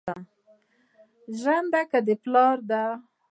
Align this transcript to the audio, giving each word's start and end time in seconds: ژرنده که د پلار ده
ژرنده 1.39 1.81
که 1.91 1.99
د 2.07 2.09
پلار 2.23 2.57
ده 2.69 2.83